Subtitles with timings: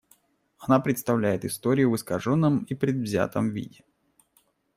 [0.57, 3.83] Она представляет историю в искаженном и предвзятом виде.